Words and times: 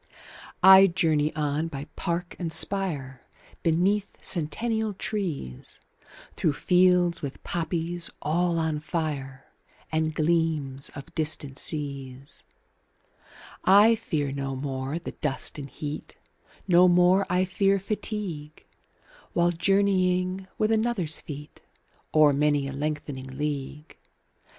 20 0.61 0.61
I 0.83 0.87
journey 0.87 1.35
on 1.35 1.67
by 1.67 1.85
park 1.95 2.35
and 2.39 2.51
spire, 2.51 3.21
Beneath 3.61 4.17
centennial 4.19 4.95
trees, 4.95 5.79
Through 6.35 6.53
fields 6.53 7.21
with 7.21 7.43
poppies 7.43 8.09
all 8.19 8.57
on 8.57 8.79
fire, 8.79 9.45
And 9.91 10.15
gleams 10.15 10.89
of 10.95 11.13
distant 11.13 11.59
seas. 11.59 12.43
I 13.63 13.93
fear 13.93 14.31
no 14.31 14.55
more 14.55 14.97
the 14.97 15.11
dust 15.11 15.59
and 15.59 15.69
heat, 15.69 16.15
25 16.63 16.63
No 16.67 16.87
more 16.87 17.27
I 17.29 17.45
fear 17.45 17.77
fatigue, 17.77 18.65
While 19.33 19.51
journeying 19.51 20.47
with 20.57 20.71
another's 20.71 21.19
feet 21.21 21.61
O'er 22.11 22.33
many 22.33 22.67
a 22.67 22.73
lengthening 22.73 23.27
league. 23.27 23.95